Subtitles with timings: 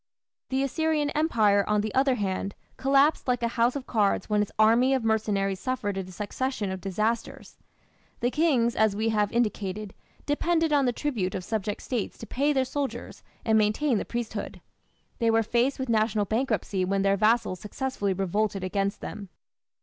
[0.49, 4.51] The Assyrian Empire, on the other hand, collapsed like a house of cards when its
[4.57, 7.59] army of mercenaries suffered a succession of disasters.
[8.19, 9.93] The kings, as we have indicated,
[10.25, 14.59] depended on the tribute of subject States to pay their soldiers and maintain the priesthood;
[15.19, 19.29] they were faced with national bankruptcy when their vassals successfully revolted against them.